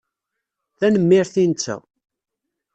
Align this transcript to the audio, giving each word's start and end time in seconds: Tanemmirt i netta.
Tanemmirt 0.79 1.35
i 1.41 1.43
netta. 1.49 1.75